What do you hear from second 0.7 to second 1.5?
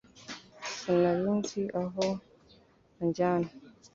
Sinari